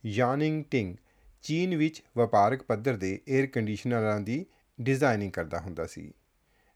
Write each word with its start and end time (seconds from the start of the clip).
ਯਾਨਿੰਗ 0.06 0.64
ਟਿੰਗ, 0.70 0.96
ਚੀਨ 1.42 1.76
ਵਿੱਚ 1.76 2.02
ਵਪਾਰਕ 2.16 2.62
ਪੱਧਰ 2.62 2.96
ਦੇ 2.96 3.20
에ਅਰ 3.38 3.46
ਕੰਡੀਸ਼ਨਰਾਂ 3.46 4.20
ਦੀ 4.20 4.46
ਡਿਜ਼ਾਈਨਿੰਗ 4.80 5.32
ਕਰਦਾ 5.32 5.58
ਹੁੰਦਾ 5.58 5.86
ਸੀ। 5.86 6.12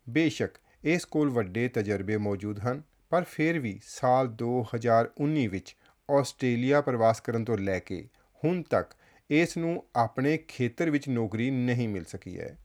ਬੇਸ਼ੱਕ 0.09 0.59
ਇਸ 0.85 1.05
ਕੋਲ 1.05 1.31
ਵੱਡੇ 1.31 1.69
ਤਜਰਬੇ 1.69 2.17
ਮੌਜੂਦ 2.17 2.61
ਹਨ, 2.61 2.83
ਪਰ 3.11 3.25
ਫਿਰ 3.25 3.59
ਵੀ 3.59 3.81
ਸਾਲ 3.85 4.29
2019 4.29 5.47
ਵਿੱਚ 5.47 5.77
ਆਸਟ੍ਰੇਲੀਆ 6.11 6.81
ਪ੍ਰਵਾਸ 6.81 7.21
ਕਰਨ 7.21 7.45
ਤੋਂ 7.45 7.59
ਲੈ 7.59 7.79
ਕੇ 7.79 8.09
ਹੁਣ 8.45 8.63
ਤੱਕ 8.63 8.91
ਇਸ 9.31 9.57
ਨੂੰ 9.57 9.85
ਆਪਣੇ 9.97 10.37
ਖੇਤਰ 10.37 10.91
ਵਿੱਚ 10.91 11.09
ਨੌਕਰੀ 11.09 11.51
ਨਹੀਂ 11.51 11.89
ਮਿਲ 11.89 12.05
ਸਕੀ 12.05 12.39
ਹੈ। 12.39 12.59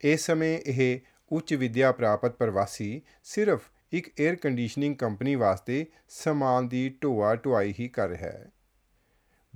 ਇਸ 0.00 0.26
ਸਮੇਂ 0.26 0.58
ਇਹ 0.66 1.00
ਉੱਚ 1.32 1.54
ਵਿਦਿਆ 1.54 1.92
ਪ੍ਰਾਪਤ 1.92 2.32
ਪ੍ਰਵਾਸੀ 2.36 3.02
ਸਿਰਫ 3.24 3.62
ਇੱਕ 3.92 4.06
에ਅਰ 4.06 4.34
ਕੰਡੀਸ਼ਨਿੰਗ 4.34 4.96
ਕੰਪਨੀ 4.96 5.34
ਵਾਸਤੇ 5.34 5.86
ਸਮਾਨ 6.08 6.68
ਦੀ 6.68 6.98
ਢੋਆ 7.02 7.34
ਢੁਆਈ 7.34 7.74
ਹੀ 7.80 7.88
ਕਰ 7.88 8.08
ਰਿਹਾ 8.08 8.30
ਹੈ। 8.30 8.50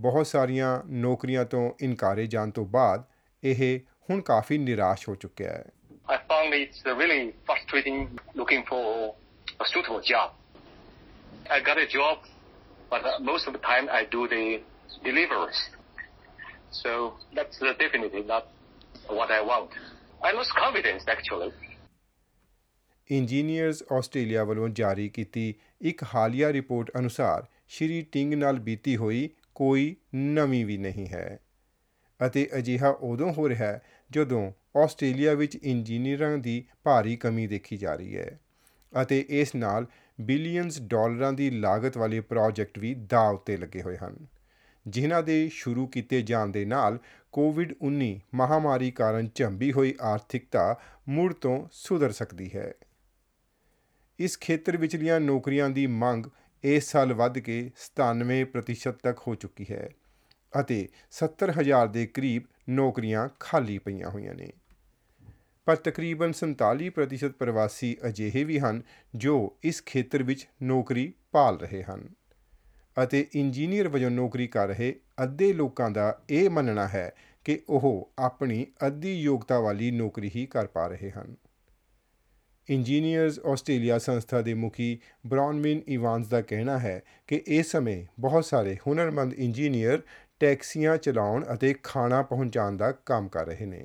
ਬਹੁਤ 0.01 0.27
ਸਾਰੀਆਂ 0.27 0.83
ਨੌਕਰੀਆਂ 0.87 1.45
ਤੋਂ 1.45 1.73
ਇਨਕਾਰੇ 1.81 2.27
ਜਾਣ 2.27 2.51
ਤੋਂ 2.51 2.67
ਬਾਅਦ 2.67 3.05
ਇਹ 3.45 3.81
ਹੁਣ 4.10 4.22
ਕਾਫੀ 4.22 4.58
ਨਿਰਾਸ਼ 4.58 5.08
ਹੋ 5.10 5.16
ਚੁੱਕਿਆ 5.16 5.52
ਹੈ 5.52 5.64
I 6.08 6.18
found 6.30 6.54
it's 6.54 6.82
really 6.98 7.22
frustrating 7.46 8.02
looking 8.36 8.64
for 8.64 8.82
a 9.60 9.66
suitable 9.66 10.02
job. 10.02 10.34
I 11.50 11.60
got 11.62 11.78
a 11.78 11.88
job, 11.88 12.28
but 12.92 13.02
uh, 13.04 13.14
most 13.22 13.48
of 13.48 13.54
the 13.54 13.62
time 13.62 13.90
I 13.90 14.02
do 14.06 14.28
the 14.28 14.44
deliveries. 15.04 15.62
So 16.72 17.14
that's 17.34 17.62
uh, 17.62 17.74
definitely 17.80 18.24
not 18.24 18.52
what 19.10 19.32
I 19.32 19.42
want. 19.42 19.72
I 20.22 20.32
lost 20.32 20.54
confidence 20.56 21.04
actually. 21.08 21.52
Engineers 23.10 23.82
Australia 23.94 24.44
ਵੱਲੋਂ 24.44 24.68
ਜਾਰੀ 24.70 25.08
ਕੀਤੀ 25.10 25.54
ਇੱਕ 25.82 26.04
ਹਾਲੀਆ 26.14 26.52
report 26.54 26.90
ਅਨੁਸਾਰ 26.98 27.46
ਸ਼੍ਰੀ 27.68 28.02
ਟਿੰਗ 28.12 28.34
ਨਾਲ 28.34 28.60
ਬੀਤੀ 28.60 28.96
ਹੋਈ 28.98 29.30
ਕੋਈ 29.56 29.96
ਨਵੀਂ 30.16 30.64
ਵੀ 30.66 30.78
ਨਹੀਂ 30.78 31.08
ਹੈ 31.08 31.28
ਅਤੇ 32.27 32.49
ਅਜਿਹਾ 32.59 32.89
ਉਦੋਂ 32.89 33.33
ਹੋ 33.33 33.49
ਰਿਹਾ 33.49 33.67
ਹੈ 33.67 33.83
ਜਦੋਂ 34.11 34.53
ਆਸਟ੍ਰੇਲੀਆ 34.77 35.35
ਵਿੱਚ 35.35 35.57
ਇੰਜੀਨੀਅਰਾਂ 35.57 36.39
ਦੀ 36.39 36.65
ਭਾਰੀ 36.83 37.17
ਕਮੀ 37.17 37.47
ਦੇਖੀ 37.47 37.77
ਜਾ 37.77 37.95
ਰਹੀ 37.95 38.17
ਹੈ 38.17 38.41
ਅਤੇ 39.03 39.25
ਇਸ 39.29 39.55
ਨਾਲ 39.55 39.87
ਬਿਲੀਅਨਸ 40.21 40.81
ਡਾਲਰਾਂ 40.81 41.33
ਦੀ 41.33 41.51
ਲਾਗਤ 41.51 41.97
ਵਾਲੇ 41.99 42.21
ਪ੍ਰੋਜੈਕਟ 42.21 42.79
ਵੀ 42.79 42.95
ਦਾਅ 42.95 43.33
ਉੱਤੇ 43.33 43.57
ਲੱਗੇ 43.57 43.83
ਹੋਏ 43.83 43.97
ਹਨ, 43.97 44.27
ਜਿਨ੍ਹਾਂ 44.89 45.23
ਦੇ 45.23 45.49
ਸ਼ੁਰੂ 45.53 45.87
ਕੀਤੇ 45.87 46.23
ਜਾਣ 46.23 46.47
ਦੇ 46.47 46.65
ਨਾਲ 46.65 46.99
ਕੋਵਿਡ-19 47.33 48.19
ਮਹਾਮਾਰੀ 48.35 48.91
ਕਾਰਨ 48.91 49.29
ਝੰਬੀ 49.35 49.73
ਹੋਈ 49.73 49.95
ਆਰਥਿਕਤਾ 50.01 50.81
ਮੁੜ 51.09 51.33
ਤੋਂ 51.33 51.69
ਸੁਧਰ 51.73 52.13
ਸਕਦੀ 52.13 52.51
ਹੈ। 52.55 52.75
ਇਸ 54.19 54.39
ਖੇਤਰ 54.39 54.77
ਵਿਚਲੀਆਂ 54.77 55.21
ਨੌਕਰੀਆਂ 55.21 55.71
ਦੀ 55.71 55.87
ਮੰਗ 55.87 56.27
ਇਸ 56.65 56.91
ਸਾਲ 56.91 57.13
ਵੱਧ 57.13 57.39
ਕੇ 57.39 57.71
97% 57.77 58.93
ਤੱਕ 59.03 59.19
ਹੋ 59.27 59.35
ਚੁੱਕੀ 59.35 59.67
ਹੈ। 59.71 59.91
ਅਤੇ 60.61 60.89
70000 61.11 61.89
ਦੇ 61.89 62.07
ਕਰੀਬ 62.07 62.43
ਨੌਕਰੀਆਂ 62.69 63.29
ਖਾਲੀ 63.41 63.79
ਪਈਆਂ 63.79 64.11
ਹੋਈਆਂ 64.11 64.35
ਨੇ। 64.35 64.53
ਪਰ 65.65 65.77
ਤਕਰੀਬਨ 65.77 66.33
47% 66.33 67.33
ਪ੍ਰਵਾਸੀ 67.33 67.97
ਅਜਿਹੇ 68.07 68.45
ਵੀ 68.45 68.59
ਹਨ 68.59 68.83
ਜੋ 69.15 69.57
ਇਸ 69.63 69.83
ਖੇਤਰ 69.85 70.23
ਵਿੱਚ 70.23 70.49
ਨੌਕਰੀ 70.63 71.13
ਭਾਲ 71.33 71.59
ਰਹੇ 71.59 71.83
ਹਨ 71.83 72.09
ਅਤੇ 73.05 73.27
ਇੰਜੀਨੀਅਰ 73.35 73.89
ਵਜੋਂ 73.89 74.11
ਨੌਕਰੀ 74.11 74.47
ਕਰ 74.47 74.69
ਰਹੇ 74.69 74.95
ਅੱਧੇ 75.23 75.53
ਲੋਕਾਂ 75.53 75.91
ਦਾ 75.91 76.23
ਇਹ 76.31 76.51
ਮੰਨਣਾ 76.51 76.89
ਹੈ 76.89 77.13
ਕਿ 77.45 77.61
ਉਹ 77.69 78.13
ਆਪਣੀ 78.19 78.67
ਅੱਧੀ 78.87 79.21
ਯੋਗਤਾ 79.21 79.61
ਵਾਲੀ 79.61 79.91
ਨੌਕਰੀ 79.91 80.31
ਹੀ 80.37 80.47
ਕਰ 80.47 80.67
ਪਾ 80.67 80.87
ਰਹੇ 80.87 81.11
ਹਨ। 81.11 81.37
ਇੰਜੀਨੀਅਰਜ਼ 82.71 83.41
ਆਸਟ੍ਰੇਲੀਆ 83.41 83.99
ਸੰਸਥਾ 83.99 84.43
ਦੇ 84.43 84.55
ਮੁਖੀ 84.55 84.99
ਬ੍ਰਾਉਨਮਿਨ 85.27 85.83
ਇਵਾਨਸ 85.89 86.27
ਦਾ 86.27 86.43
ਕਹਿਣਾ 86.43 86.79
ਹੈ 86.79 87.03
ਕਿ 87.27 87.43
ਇਸ 87.47 87.71
ਸਮੇਂ 87.71 88.07
ਬਹੁਤ 88.21 88.45
ਸਾਰੇ 88.45 88.77
ਹੁਨਰਮੰਦ 88.87 89.35
ਇੰਜੀਨੀਅਰ 89.35 90.03
ਟੈਕਸੀਆਂ 90.40 90.98
ਚਲਾਉਣ 90.98 91.46
ਅਤੇ 91.54 91.74
ਖਾਣਾ 91.84 92.22
ਪਹੁੰਚਾਉਣ 92.22 92.78
ਦਾ 92.78 92.92
ਕੰਮ 92.92 93.28
ਕਰ 93.28 93.46
ਰਹੇ 93.46 93.66
ਨੇ 93.66 93.84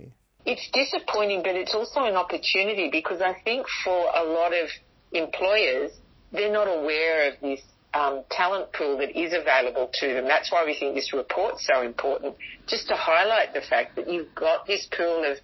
It's 0.51 0.69
disappointing, 0.75 1.43
but 1.47 1.56
it's 1.61 1.75
also 1.78 2.03
an 2.11 2.17
opportunity 2.19 2.84
because 2.93 3.21
I 3.27 3.33
think 3.47 3.67
for 3.81 3.99
a 4.21 4.23
lot 4.28 4.55
of 4.59 4.71
employers, 5.12 5.99
they're 6.37 6.55
not 6.55 6.71
aware 6.75 7.19
of 7.27 7.34
this 7.43 7.67
um, 8.01 8.17
talent 8.37 8.73
pool 8.78 8.97
that 9.03 9.12
is 9.25 9.37
available 9.41 9.91
to 10.01 10.09
them. 10.15 10.31
That's 10.33 10.51
why 10.55 10.62
we 10.71 10.75
think 10.78 10.95
this 11.01 11.12
report's 11.12 11.67
so 11.73 11.83
important, 11.83 12.41
just 12.75 12.89
to 12.93 12.97
highlight 12.97 13.53
the 13.59 13.65
fact 13.69 13.97
that 13.97 14.09
you've 14.15 14.34
got 14.34 14.67
this 14.73 14.87
pool 14.97 15.31
of 15.31 15.37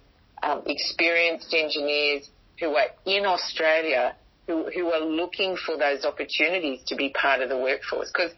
um, 0.49 0.63
experienced 0.77 1.53
engineers 1.53 2.29
who 2.59 2.71
are 2.81 2.89
in 3.05 3.29
Australia 3.35 4.05
who, 4.47 4.71
who 4.73 4.91
are 4.91 5.01
looking 5.01 5.57
for 5.57 5.77
those 5.77 6.05
opportunities 6.05 6.79
to 6.87 6.95
be 6.95 7.09
part 7.09 7.41
of 7.41 7.49
the 7.49 7.57
workforce. 7.57 8.09
Because 8.11 8.31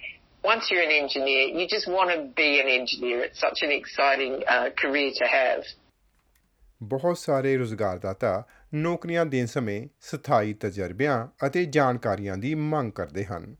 once 0.44 0.70
you're 0.70 0.82
an 0.82 0.92
engineer, 0.92 1.42
you 1.50 1.66
just 1.66 1.88
want 1.88 2.10
to 2.10 2.18
be 2.36 2.60
an 2.60 2.68
engineer. 2.68 3.24
It's 3.24 3.40
such 3.40 3.62
an 3.62 3.72
exciting 3.72 4.34
uh, 4.46 4.68
career 4.82 5.10
to 5.20 5.26
have. 5.28 5.64
ਬਹੁਤ 6.82 7.18
ਸਾਰੇ 7.18 7.56
ਰੁਜ਼ਗਾਰਦਾਤਾ 7.56 8.42
ਨੌਕਰੀਆਂ 8.74 9.24
ਦੇਣ 9.26 9.46
ਸਮੇਂ 9.46 9.80
ਸਥਾਈ 10.00 10.52
ਤਜਰਬਿਆਂ 10.54 11.46
ਅਤੇ 11.46 11.64
ਜਾਣਕਾਰੀਆਂ 11.76 12.36
ਦੀ 12.36 12.54
ਮੰਗ 12.54 12.92
ਕਰਦੇ 12.92 13.24
ਹਨ 13.24 13.54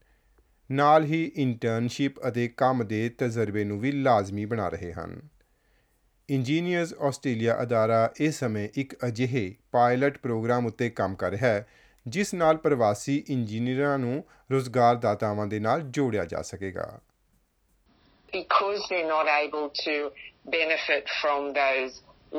ਨਾਲ 0.71 1.05
ਹੀ 1.05 1.23
ਇੰਟਰਨਸ਼ਿਪ 1.37 2.21
ਅਤੇ 2.28 2.47
ਕੰਮ 2.56 2.84
ਦੇ 2.84 3.09
ਤਜਰਬੇ 3.19 3.65
ਨੂੰ 3.65 3.78
ਵੀ 3.81 3.93
ਲਾਜ਼ਮੀ 3.93 4.44
ਬਣਾ 4.44 4.69
ਰਹੇ 4.69 4.93
ਹਨ 4.93 5.21
ਇੰਜੀਨੀਅਰਜ਼ 6.28 6.94
ਆਸਟ੍ਰੇਲੀਆ 7.09 7.56
ਅਦਾਰਾ 7.62 8.09
ਇਸ 8.21 8.39
ਸਮੇਂ 8.39 8.69
ਇੱਕ 8.77 8.94
ਅਜਿਹੇ 9.06 9.55
ਪਾਇਲਟ 9.73 10.19
ਪ੍ਰੋਗਰਾਮ 10.19 10.67
ਉੱਤੇ 10.67 10.91
ਕੰਮ 10.91 11.15
ਕਰ 11.15 11.31
ਰਿਹਾ 11.31 11.49
ਹੈ 11.49 11.67
ਜਿਸ 12.08 12.34
ਨਾਲ 12.34 12.58
ਪ੍ਰਵਾਸੀ 12.58 13.24
ਇੰਜੀਨੀਅਰਾਂ 13.30 13.98
ਨੂੰ 14.00 14.24
ਰੁਜ਼ਗਾਰਦਾਤਾਵਾਂ 14.52 15.48
ਦੇ 15.48 15.60
ਨਾਲ 15.60 15.82
ਜੋੜਿਆ 15.98 16.26
ਜਾ 16.26 16.42
ਸਕੇਗਾ 16.42 17.00
Because 18.34 18.82
they're 18.90 19.10
not 19.10 19.28
able 19.34 19.64
to 19.78 19.94
benefit 20.56 21.08
from 21.20 21.46
those 21.54 21.96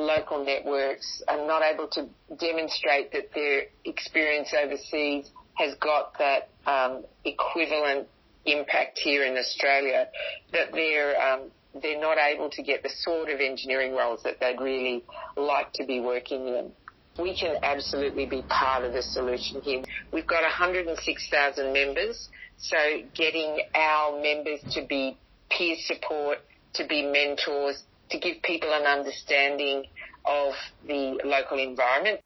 local 0.09 0.43
networks 0.49 1.09
and 1.31 1.45
not 1.47 1.63
able 1.69 1.87
to 1.95 2.03
demonstrate 2.43 3.11
that 3.15 3.27
their 3.37 3.57
experience 3.91 4.53
overseas 4.61 5.31
has 5.61 5.75
got 5.87 6.13
that 6.19 6.47
um, 6.65 7.03
equivalent 7.25 8.07
impact 8.45 8.99
here 8.99 9.25
in 9.25 9.37
Australia, 9.37 10.07
that 10.53 10.71
they're 10.71 11.11
um, 11.21 11.51
they're 11.81 11.99
not 11.99 12.17
able 12.17 12.49
to 12.49 12.63
get 12.63 12.83
the 12.83 12.89
sort 12.89 13.29
of 13.29 13.39
engineering 13.39 13.93
roles 13.95 14.23
that 14.23 14.39
they'd 14.39 14.59
really 14.59 15.03
like 15.37 15.71
to 15.73 15.85
be 15.85 15.99
working 15.99 16.47
in. 16.47 16.71
We 17.18 17.34
can 17.34 17.56
absolutely 17.62 18.26
be 18.26 18.42
part 18.42 18.84
of 18.84 18.92
the 18.92 19.02
solution 19.02 19.62
here. 19.62 19.82
We've 20.12 20.26
got 20.26 20.42
106,000 20.42 21.72
members, 21.72 22.28
so 22.58 22.76
getting 23.14 23.60
our 23.74 24.20
members 24.20 24.60
to 24.74 24.84
be 24.84 25.16
peer 25.50 25.76
support, 25.78 26.38
to 26.74 26.86
be 26.86 27.02
mentors, 27.02 27.84
to 28.10 28.18
give 28.18 28.42
people 28.42 28.70
an 28.70 28.86
understanding 28.86 29.84
of 30.26 30.54
the 30.86 31.18
local 31.24 31.58
environment. 31.58 32.20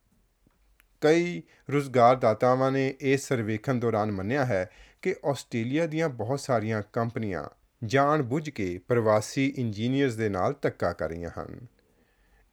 ਕਈ 1.03 1.43
ਰੁਜ਼ਗਾਰਦਾਤਾਵਾਂ 1.71 2.71
ਨੇ 2.73 2.87
ਇਸ 3.01 3.27
ਸਰਵੇਖਣ 3.29 3.79
ਦੌਰਾਨ 3.81 4.11
ਮੰਨਿਆ 4.13 4.45
ਹੈ 4.45 4.71
ਕਿ 5.03 5.15
Australia 5.31 5.87
ਦੀਆਂ 5.87 6.09
ਬਹੁਤ 6.09 6.41
ਸਾਰੀਆਂ 6.41 6.83
ਕੰਪਨੀਆਂ 6.93 7.45
ਜਾਣ 7.83 8.23
ਬੁੱਝ 8.23 8.49
ਕੇ 8.51 8.67
ਪ੍ਰਵਾਸੀ 8.89 9.47
ਇੰਜੀਨੀਅਰਸ 9.59 10.15
ਦੇ 10.15 10.29
ਨਾਲ 10.29 10.55
ਧੱਕਾ 10.63 10.93
ਕਰ 10.93 11.09
ਰਹੀਆਂ 11.09 11.31
ਹਨ 11.39 11.67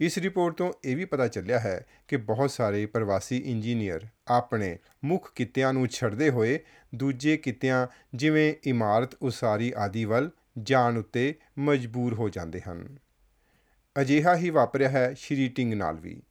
ਇਸ 0.01 0.17
ਰਿਪੋਰਟ 0.17 0.55
ਤੋਂ 0.55 0.73
ਇਹ 0.85 0.95
ਵੀ 0.95 1.05
ਪਤਾ 1.05 1.27
ਚੱਲਿਆ 1.27 1.59
ਹੈ 1.59 1.85
ਕਿ 2.07 2.17
ਬਹੁਤ 2.17 2.51
ਸਾਰੇ 2.51 2.85
ਪ੍ਰਵਾਸੀ 2.85 3.37
ਇੰਜੀਨੀਅਰ 3.37 4.07
ਆਪਣੇ 4.27 4.77
ਮੁੱਖ 5.05 5.33
ਕਿੱਤਿਆਂ 5.35 5.73
ਨੂੰ 5.73 5.87
ਛੱਡਦੇ 5.87 6.29
ਹੋਏ 6.29 6.59
ਦੂਜੇ 6.95 7.37
ਕਿੱਤਿਆਂ, 7.37 7.87
ਜਿਵੇਂ 8.15 8.53
ਇਮਾਰਤ 8.63 9.15
ਉਸਾਰੀ 9.15 9.73
ਆਦਿ 9.77 10.05
ਵੱਲ 10.05 10.31
ਜਾਣ 10.59 10.97
ਉੱਤੇ 10.97 11.35
ਮਜਬੂਰ 11.57 12.13
ਹੋ 12.13 12.29
ਜਾਂਦੇ 12.29 12.61
ਹਨ। 12.61 12.97
ਅਜਿਹਾ 14.01 14.35
ਹੀ 14.35 14.49
ਵਾਪਰਿਆ 14.49 14.89
ਹੈ 14.89 15.13
ਸ਼੍ਰੀ 15.13 15.49
ਟਿੰਗ 15.49 15.73
ਨਾਲ 15.73 15.95
ਵੀ, 15.95 16.21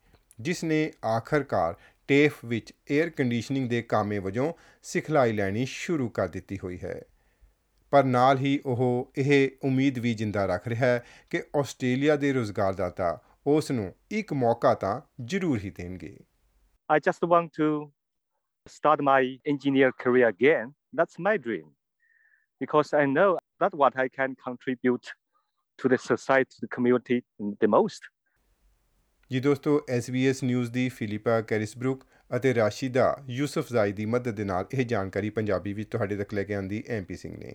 ਜਿਸ 0.41 0.65
ਨੇ 0.65 0.93
ਆਖਰਕਾਰ 1.07 1.75
ਟੇਫ 2.09 2.45
ਵਿੱਚ 2.45 2.73
에ਅਰ 2.73 3.11
ਕੰਡੀਸ਼ਨਿੰਗ 3.11 3.71
ਦੇ 3.71 3.83
ਕਾਮੇ 3.83 4.19
ਵਜੋਂ 4.19 4.53
ਸਿਖਲਾਈ 4.83 5.33
ਲੈਣੀ 5.33 5.67
ਸ਼ੁਰੂ 5.67 6.09
ਕਰ 6.09 6.29
ਦਿੱਤੀ 6.29 6.59
ਹੋਈ 6.65 6.79
ਹੈ। 6.85 7.03
ਪਰ 7.91 8.05
ਨਾਲ 8.05 8.39
ਹੀ 8.39 8.61
ਉਹ 8.67 9.13
ਇਹ 9.19 9.51
ਉਮੀਦ 9.63 9.99
ਵੀ 9.99 10.15
ਜਿੰਦਾ 10.15 10.47
ਰੱਖ 10.47 10.69
ਰਿਹਾ 10.69 10.87
ਹੈ 10.87 11.05
ਕਿ 11.31 11.43
ਆਸਟ੍ਰੇਲੀਆ 11.57 12.17
ਦੇ 12.17 12.33
ਰੋਜ਼ਗਾਰਦਾਤਾ 12.33 13.21
ਉਸ 13.47 13.71
ਨੂੰ 13.71 13.93
ਇੱਕ 14.11 14.33
ਮੌਕਾ 14.33 14.75
ਤਾਂ 14.75 15.01
ਜ਼ਰੂਰ 15.25 15.59
ਹੀ 15.59 15.71
ਦੇਣਗੇ 15.71 16.17
I 16.91 16.97
just 16.99 17.25
want 17.29 17.53
to 17.55 17.69
start 18.67 19.01
my 19.01 19.21
engineer 19.53 19.89
career 20.03 20.29
again. 20.29 20.69
That's 20.99 21.19
my 21.19 21.33
dream. 21.47 21.65
Because 22.61 22.93
I 22.95 23.05
know 23.07 23.27
that's 23.61 23.79
what 23.83 23.97
I 23.97 24.07
can 24.09 24.37
contribute 24.47 25.11
to 25.79 25.91
the 25.93 25.99
society, 25.99 26.61
the 26.61 26.71
community 26.77 27.19
the 27.65 27.71
most. 27.77 28.11
ਜੀ 29.31 29.41
ਦੋਸਤੋ 29.41 29.77
SBS 29.99 30.45
ਨਿਊਜ਼ 30.45 30.71
ਦੀ 30.71 30.89
ਫਿਲਿਪਾ 30.89 31.41
ਕੈਰਿਸਬਰੁਕ 31.41 32.05
ਅਤੇ 32.37 32.55
ਰਾਸ਼ਿਦਾ 32.55 33.07
ਯੂਸਫਜ਼ਾਈ 33.31 33.93
ਦੀ 33.93 34.05
ਮਦਦ 34.07 34.35
ਦੇ 34.37 34.45
ਨਾਲ 34.45 34.67
ਇਹ 34.75 34.85
ਜਾਣਕਾਰੀ 34.87 35.31
ਪੰਜਾਬੀ 35.31 35.73
ਵਿੱਚ 35.73 35.91
ਤੁਹਾਡੇ 35.91 36.17
ਤੱਕ 36.17 36.35
ਲੈ 36.35 36.43
ਕੇ 36.43 36.55
ਆਂਦੀ 36.55 36.83
ਐਮਪੀ 36.89 37.17
ਸਿੰਘ 37.17 37.37
ਨੇ 37.39 37.55